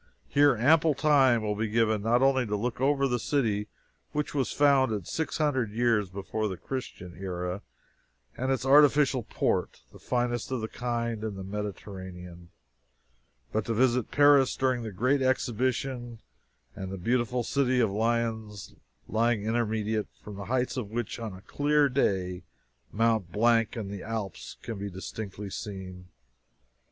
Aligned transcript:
Here 0.29 0.55
ample 0.55 0.95
time 0.95 1.43
will 1.43 1.53
be 1.55 1.67
given 1.67 2.01
not 2.01 2.23
only 2.23 2.43
to 2.47 2.55
look 2.55 2.81
over 2.81 3.07
the 3.07 3.19
city, 3.19 3.67
which 4.13 4.33
was 4.33 4.51
founded 4.51 5.05
six 5.05 5.37
hundred 5.37 5.69
years 5.69 6.09
before 6.09 6.47
the 6.47 6.57
Christian 6.57 7.15
era, 7.19 7.61
and 8.35 8.51
its 8.51 8.65
artificial 8.65 9.21
port, 9.21 9.81
the 9.93 9.99
finest 9.99 10.49
of 10.49 10.59
the 10.59 10.67
kind 10.67 11.23
in 11.23 11.35
the 11.35 11.43
Mediterranean, 11.43 12.49
but 13.51 13.63
to 13.65 13.75
visit 13.75 14.09
Paris 14.09 14.55
during 14.55 14.81
the 14.81 14.91
Great 14.91 15.21
Exhibition; 15.21 16.19
and 16.75 16.91
the 16.91 16.97
beautiful 16.97 17.43
city 17.43 17.79
of 17.79 17.91
Lyons, 17.91 18.73
lying 19.07 19.43
intermediate, 19.45 20.07
from 20.23 20.35
the 20.35 20.45
heights 20.45 20.77
of 20.77 20.89
which, 20.89 21.19
on 21.19 21.33
a 21.33 21.41
clear 21.41 21.87
day, 21.87 22.41
Mont 22.91 23.31
Blanc 23.31 23.75
and 23.75 23.91
the 23.91 24.01
Alps 24.01 24.57
can 24.63 24.79
be 24.79 24.89
distinctly 24.89 25.51
seen. 25.51 26.07